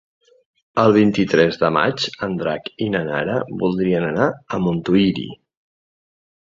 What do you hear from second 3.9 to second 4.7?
anar a